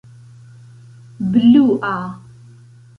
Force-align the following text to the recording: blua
blua 1.31 1.95